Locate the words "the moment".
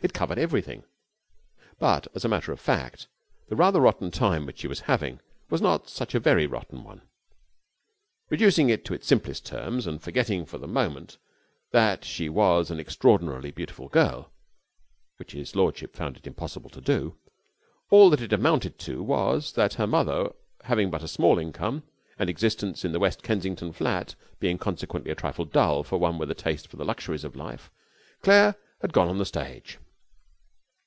10.56-11.18